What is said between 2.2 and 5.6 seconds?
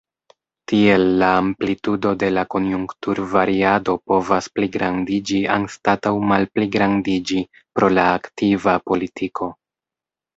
de la konjunkturvariado povas pligrandiĝi